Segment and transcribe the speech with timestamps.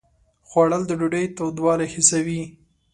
[0.49, 2.41] خوړل د ډوډۍ تودوالی حسوي